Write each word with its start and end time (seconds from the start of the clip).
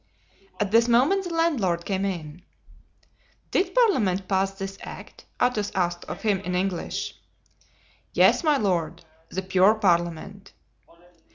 At 0.59 0.71
this 0.71 0.87
moment 0.87 1.25
the 1.25 1.33
landlord 1.35 1.85
came 1.85 2.05
in. 2.05 2.41
"Did 3.51 3.75
parliament 3.75 4.27
pass 4.27 4.49
this 4.49 4.79
act?" 4.81 5.25
Athos 5.39 5.71
asked 5.75 6.05
of 6.05 6.23
him 6.23 6.39
in 6.39 6.55
English. 6.55 7.19
"Yes, 8.11 8.43
my 8.43 8.57
lord, 8.57 9.05
the 9.29 9.43
pure 9.43 9.75
parliament." 9.75 10.53